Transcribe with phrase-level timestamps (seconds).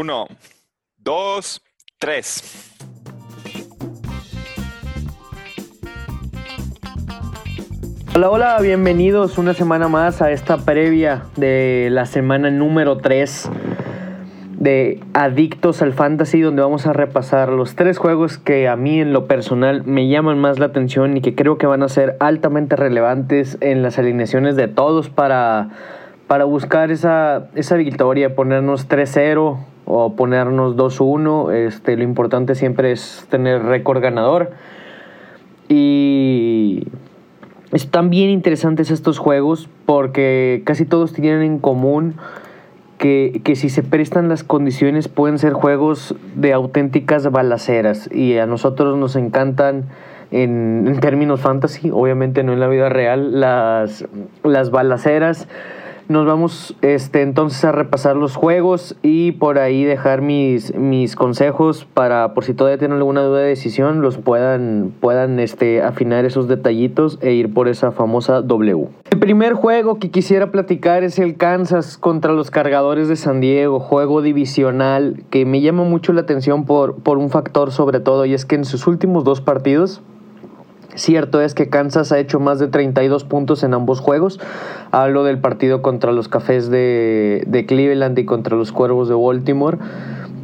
[0.00, 0.28] Uno,
[0.96, 1.60] dos,
[1.98, 2.72] tres.
[8.14, 13.50] Hola, hola, bienvenidos una semana más a esta previa de la semana número 3
[14.58, 19.12] de Adictos al Fantasy, donde vamos a repasar los tres juegos que a mí en
[19.12, 22.74] lo personal me llaman más la atención y que creo que van a ser altamente
[22.74, 25.68] relevantes en las alineaciones de todos para,
[26.30, 31.52] para buscar esa, esa victoria, ponernos 3-0 o ponernos 2-1.
[31.52, 34.52] Este, lo importante siempre es tener récord ganador.
[35.68, 36.86] Y
[37.72, 42.14] están bien interesantes estos juegos porque casi todos tienen en común
[42.98, 48.46] que, que, si se prestan las condiciones pueden ser juegos de auténticas balaceras y a
[48.46, 49.86] nosotros nos encantan
[50.30, 54.06] en, términos fantasy, obviamente no en la vida real, las,
[54.44, 55.48] las balaceras
[56.10, 61.86] nos vamos este, entonces a repasar los juegos y por ahí dejar mis, mis consejos
[61.94, 66.48] para por si todavía tienen alguna duda de decisión los puedan, puedan este, afinar esos
[66.48, 68.88] detallitos e ir por esa famosa W.
[69.08, 73.78] El primer juego que quisiera platicar es el Kansas contra los cargadores de San Diego,
[73.78, 78.34] juego divisional que me llama mucho la atención por, por un factor sobre todo y
[78.34, 80.02] es que en sus últimos dos partidos
[80.94, 84.40] Cierto es que Kansas ha hecho más de 32 puntos en ambos juegos.
[84.90, 89.78] Hablo del partido contra los Cafés de, Cleveland y contra los Cuervos de Baltimore.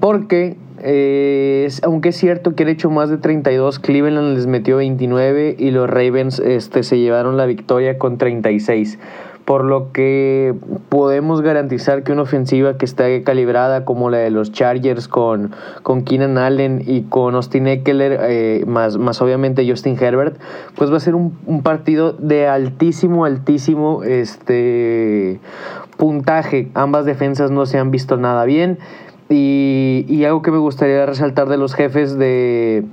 [0.00, 5.56] Porque, eh, aunque es cierto que han hecho más de 32, Cleveland les metió 29
[5.58, 8.98] y los Ravens este, se llevaron la victoria con 36
[9.48, 10.54] por lo que
[10.90, 16.04] podemos garantizar que una ofensiva que esté calibrada como la de los Chargers con, con
[16.04, 20.38] Keenan Allen y con Austin Eckler, eh, más, más obviamente Justin Herbert,
[20.76, 25.40] pues va a ser un, un partido de altísimo, altísimo este,
[25.96, 26.68] puntaje.
[26.74, 28.78] Ambas defensas no se han visto nada bien.
[29.30, 32.84] Y, y algo que me gustaría resaltar de los jefes de,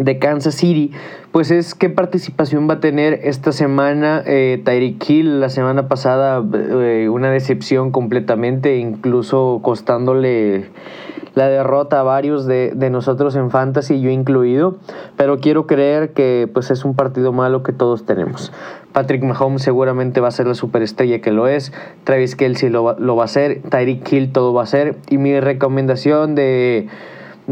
[0.00, 0.92] de Kansas City,
[1.30, 5.40] pues es qué participación va a tener esta semana eh, Tyreek Hill.
[5.40, 10.70] La semana pasada eh, una decepción completamente, incluso costándole
[11.34, 14.78] la derrota a varios de, nosotros en Fantasy, yo incluido,
[15.16, 18.52] pero quiero creer que pues es un partido malo que todos tenemos.
[18.92, 21.72] Patrick Mahomes seguramente va a ser la superestrella que lo es,
[22.02, 25.38] Travis Kelsey lo, lo va a ser, Tyreek Hill todo va a ser, y mi
[25.38, 26.88] recomendación de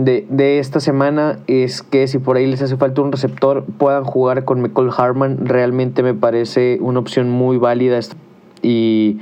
[0.04, 4.04] de, de, esta semana es que si por ahí les hace falta un receptor, puedan
[4.04, 5.46] jugar con McCall Harman.
[5.46, 7.98] Realmente me parece una opción muy válida.
[8.62, 9.18] Y,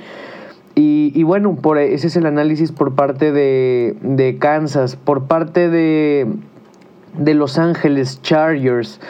[0.74, 4.96] y, y bueno, por, ese es el análisis por parte de, de Kansas.
[4.96, 6.26] Por parte de,
[7.16, 9.00] de Los Ángeles Chargers.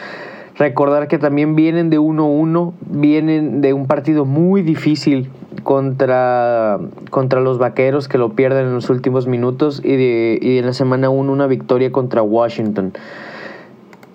[0.57, 5.29] Recordar que también vienen de 1-1, vienen de un partido muy difícil
[5.63, 6.79] contra,
[7.11, 10.73] contra los Vaqueros que lo pierden en los últimos minutos y, de, y en la
[10.73, 12.93] semana 1 una victoria contra Washington.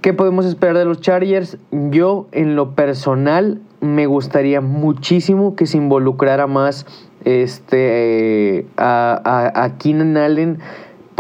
[0.01, 1.59] ¿Qué podemos esperar de los Chargers?
[1.71, 6.87] Yo en lo personal me gustaría muchísimo que se involucrara más
[7.25, 10.59] este, a, a, a Keenan Allen.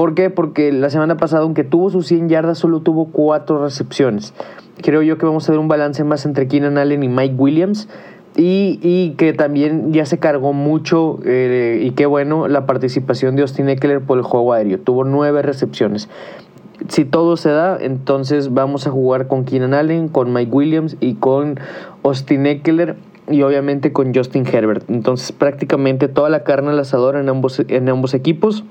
[0.03, 0.31] ¿Por qué?
[0.31, 4.35] Porque la semana pasada, aunque tuvo sus 100 yardas, solo tuvo 4 recepciones.
[4.83, 7.89] Creo yo que vamos a ver un balance más entre Keenan Allen y Mike Williams.
[8.37, 13.43] Y, y, que también ya se cargó mucho, eh, y qué bueno, la participación de
[13.43, 14.81] Austin Eckler por el juego aéreo.
[14.81, 16.09] Tuvo nueve recepciones.
[16.89, 21.15] Si todo se da, entonces vamos a jugar con Keenan Allen, con Mike Williams y
[21.15, 21.61] con
[22.03, 22.97] Austin Eckler
[23.31, 24.83] y obviamente con Justin Herbert.
[24.91, 28.65] Entonces prácticamente toda la carne al asador en ambos, en ambos equipos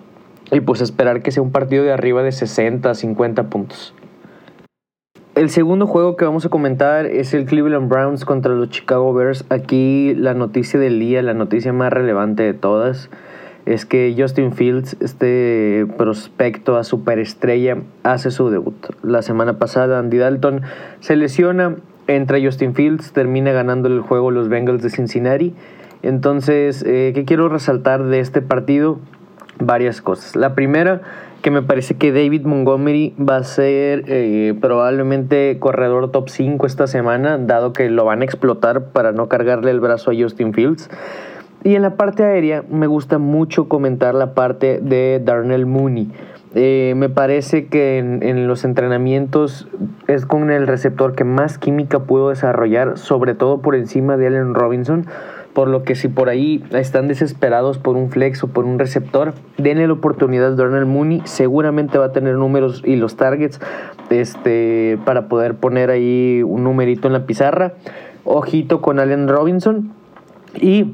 [0.51, 3.93] y pues esperar que sea un partido de arriba de 60, 50 puntos.
[5.33, 9.45] El segundo juego que vamos a comentar es el Cleveland Browns contra los Chicago Bears.
[9.49, 13.09] Aquí la noticia del día, la noticia más relevante de todas,
[13.65, 18.75] es que Justin Fields, este prospecto a superestrella, hace su debut.
[19.03, 20.63] La semana pasada Andy Dalton
[20.99, 25.55] se lesiona, entra Justin Fields, termina ganando el juego los Bengals de Cincinnati.
[26.01, 28.99] Entonces, eh, ¿qué quiero resaltar de este partido?
[29.61, 30.35] Varias cosas.
[30.35, 31.01] La primera
[31.41, 36.87] que me parece que David Montgomery va a ser eh, probablemente corredor top 5 esta
[36.87, 40.89] semana, dado que lo van a explotar para no cargarle el brazo a Justin Fields.
[41.63, 46.09] Y en la parte aérea me gusta mucho comentar la parte de Darnell Mooney.
[46.53, 49.69] Eh, me parece que en, en, los entrenamientos
[50.07, 54.53] es con el receptor que más química pudo desarrollar, sobre todo por encima de Allen
[54.53, 55.05] Robinson
[55.53, 59.33] por lo que si por ahí están desesperados por un flex o por un receptor,
[59.57, 63.59] denle la oportunidad a Darnell Mooney, seguramente va a tener números y los targets
[64.09, 67.73] este, para poder poner ahí un numerito en la pizarra.
[68.23, 69.93] Ojito con Allen Robinson
[70.59, 70.93] y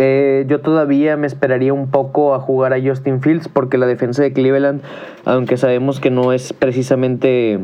[0.00, 4.22] Eh, yo todavía me esperaría un poco a jugar a Justin Fields porque la defensa
[4.22, 4.80] de Cleveland,
[5.24, 7.58] aunque sabemos que no es precisamente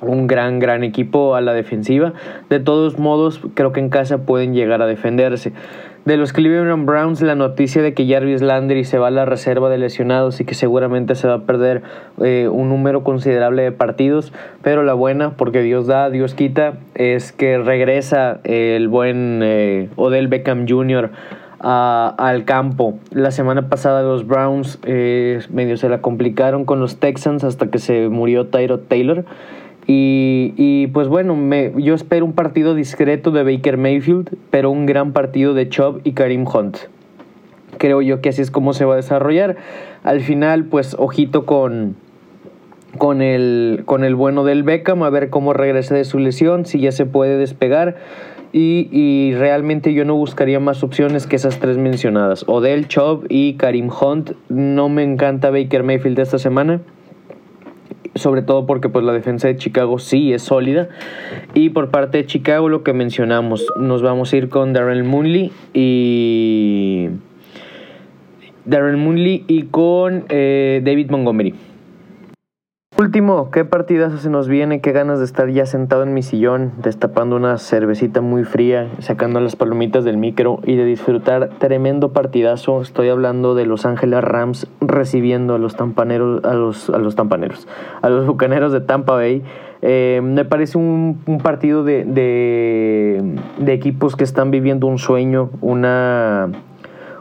[0.00, 2.12] un gran, gran equipo a la defensiva,
[2.48, 5.52] de todos modos creo que en casa pueden llegar a defenderse.
[6.08, 9.68] De los Cleveland Browns, la noticia de que Jarvis Landry se va a la reserva
[9.68, 11.82] de lesionados y que seguramente se va a perder
[12.22, 17.32] eh, un número considerable de partidos, pero la buena, porque Dios da, Dios quita, es
[17.32, 21.10] que regresa el buen eh, Odell Beckham Jr.
[21.60, 22.98] al campo.
[23.10, 27.78] La semana pasada los Browns eh, medio se la complicaron con los Texans hasta que
[27.78, 29.26] se murió Tyro Taylor.
[29.90, 31.34] Y, pues bueno,
[31.78, 36.12] yo espero un partido discreto de Baker Mayfield, pero un gran partido de Chubb y
[36.12, 36.76] Karim Hunt.
[37.78, 39.56] Creo yo que así es como se va a desarrollar.
[40.04, 41.96] Al final, pues ojito con,
[42.98, 46.80] con, el, con el bueno del Beckham, a ver cómo regresa de su lesión, si
[46.80, 47.96] ya se puede despegar.
[48.52, 52.44] Y, y, realmente yo no buscaría más opciones que esas tres mencionadas.
[52.46, 54.32] Odell, Chubb y Karim Hunt.
[54.50, 56.82] No me encanta Baker Mayfield esta semana
[58.18, 60.88] sobre todo porque pues la defensa de Chicago sí es sólida.
[61.54, 65.52] Y por parte de Chicago lo que mencionamos nos vamos a ir con Darren Moonley
[65.72, 67.08] y
[68.64, 71.54] Darren Moonley y con eh, David Montgomery
[73.00, 76.72] Último, qué partidazo se nos viene, qué ganas de estar ya sentado en mi sillón,
[76.82, 82.82] destapando una cervecita muy fría, sacando las palomitas del micro y de disfrutar tremendo partidazo.
[82.82, 87.68] Estoy hablando de Los Ángeles Rams recibiendo a los tampaneros, a los, a los tampaneros,
[88.02, 89.44] a los bucaneros de Tampa Bay.
[89.80, 96.50] Eh, me parece un, partido de, de equipos que están viviendo un sueño, una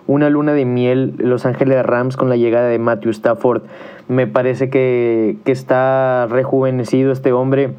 [0.07, 3.63] una luna de miel Los Ángeles Rams con la llegada de Matthew Stafford.
[4.07, 7.71] Me parece que, está rejuvenecido este hombre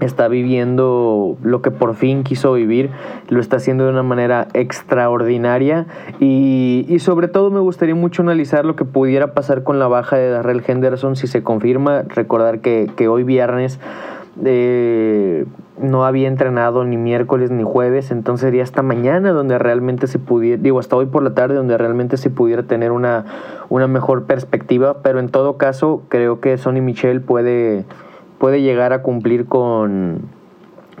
[0.00, 2.90] está viviendo lo que por fin quiso vivir,
[3.30, 5.86] lo está haciendo de una manera extraordinaria
[6.20, 10.28] y, sobre todo me gustaría mucho analizar lo que pudiera pasar con la baja de
[10.28, 13.80] Darrell Henderson si se confirma, recordar que, que hoy viernes
[14.44, 15.46] eh,
[15.78, 20.62] no había entrenado ni miércoles ni jueves, entonces sería hasta mañana donde realmente se pudiera,
[20.62, 23.24] digo, hasta hoy por la tarde donde realmente se pudiera tener una,
[23.68, 27.84] una mejor perspectiva, pero en todo caso creo que Sonny Michel puede,
[28.38, 30.30] puede llegar a cumplir con,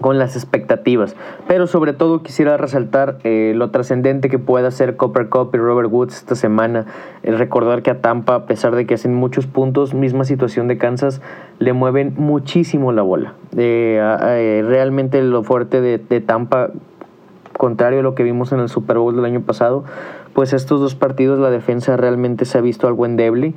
[0.00, 1.16] con las expectativas.
[1.46, 5.90] Pero sobre todo quisiera resaltar eh, lo trascendente que pueda hacer Copper Cup y Robert
[5.90, 6.86] Woods esta semana.
[7.22, 10.78] El recordar que a Tampa, a pesar de que hacen muchos puntos, misma situación de
[10.78, 11.22] Kansas,
[11.58, 13.34] le mueven muchísimo la bola.
[13.56, 16.70] Eh, realmente lo fuerte de, de Tampa,
[17.56, 19.84] contrario a lo que vimos en el Super Bowl del año pasado,
[20.34, 23.54] pues estos dos partidos la defensa realmente se ha visto algo endeble.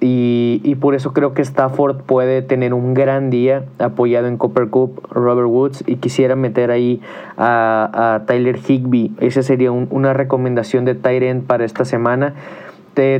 [0.00, 5.02] Y, por eso creo que Stafford puede tener un gran día apoyado en Copper Cup,
[5.10, 7.00] Robert Woods, y quisiera meter ahí
[7.36, 9.12] a, Tyler Higby.
[9.18, 12.34] Esa sería una recomendación de Tyrant para esta semana.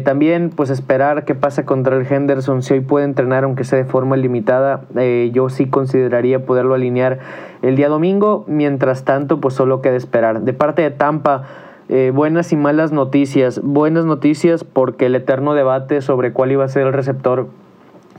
[0.05, 2.63] También, pues esperar qué pasa contra el Henderson.
[2.63, 7.21] Si hoy puede entrenar, aunque sea de forma limitada, eh, yo sí consideraría poderlo alinear
[7.63, 8.45] el día domingo.
[8.49, 10.43] Mientras tanto, pues solo queda esperar.
[10.43, 11.45] De parte de Tampa.
[11.89, 13.63] Eh, buenas y malas noticias.
[13.63, 17.49] Buenas noticias porque el eterno debate sobre cuál iba a ser el receptor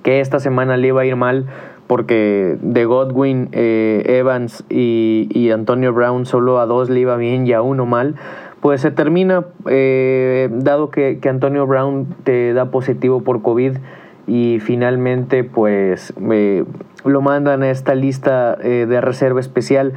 [0.01, 1.45] que esta semana le iba a ir mal
[1.89, 7.53] porque de Godwin, eh, Evans y, Antonio Brown solo a dos le iba bien y
[7.53, 8.13] a uno mal,
[8.61, 13.77] pues se termina, eh, dado que, que, Antonio Brown te da positivo por COVID
[14.27, 16.13] y finalmente pues
[17.05, 19.93] lo mandan a esta lista de reserva especial.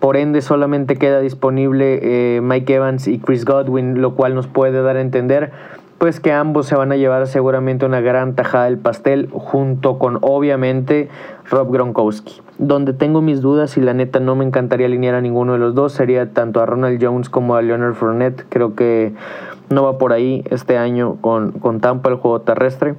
[0.00, 4.80] Por ende, solamente queda disponible eh, Mike Evans y Chris Godwin, lo cual nos puede
[4.80, 5.50] dar a entender
[5.98, 10.18] pues que ambos se van a llevar seguramente una gran tajada del pastel junto con
[10.20, 11.08] obviamente
[11.50, 12.40] Rob Gronkowski.
[12.58, 15.74] Donde tengo mis dudas y la neta no me encantaría alinear a ninguno de los
[15.74, 18.44] dos sería tanto a Ronald Jones como a Leonard Fournette.
[18.48, 19.14] Creo que
[19.70, 22.94] no va por ahí este año con, con Tampa el juego terrestre.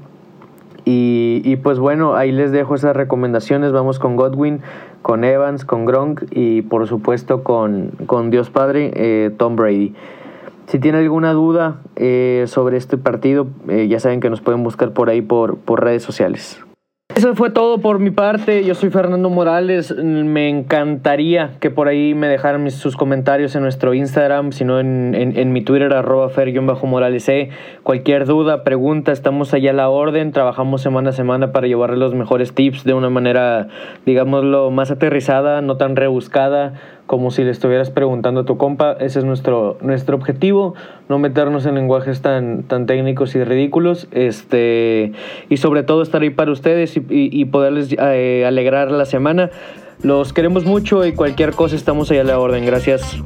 [0.91, 3.71] Y, pues bueno, ahí les dejo esas recomendaciones.
[3.71, 4.61] Vamos con Godwin,
[5.03, 9.93] con Evans, con Gronk y por supuesto con, con Dios Padre, eh, Tom Brady.
[10.65, 14.91] Si tienen alguna duda eh, sobre este partido, eh, ya saben que nos pueden buscar
[14.93, 16.59] por ahí por, por redes sociales.
[17.19, 18.63] Eso fue todo por mi parte.
[18.63, 19.93] Yo soy Fernando Morales.
[19.93, 25.51] Me encantaría que por ahí me dejaran sus comentarios en nuestro Instagram, sino en, en,
[25.51, 27.27] mi Twitter, arroba fer-morales.
[27.27, 27.49] E.
[27.83, 30.31] Cualquier duda, pregunta, estamos allá a la orden.
[30.31, 33.67] Trabajamos semana a semana para llevarle los mejores tips de una manera,
[34.05, 36.75] digámoslo, más aterrizada, no tan rebuscada
[37.09, 38.95] como si le estuvieras preguntando a tu compa.
[38.99, 40.75] Ese es nuestro, nuestro objetivo,
[41.09, 45.13] no meternos en lenguajes tan, tan técnicos y ridículos, este,
[45.49, 49.49] y sobre todo estar ahí para ustedes y, poderles eh, alegrar la semana.
[50.03, 52.63] Los queremos mucho y cualquier cosa estamos ahí a la orden.
[52.63, 53.19] Gracias.